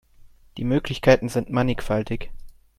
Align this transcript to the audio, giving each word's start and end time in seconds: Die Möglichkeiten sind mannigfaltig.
Die 0.57 0.63
Möglichkeiten 0.63 1.29
sind 1.29 1.51
mannigfaltig. 1.51 2.31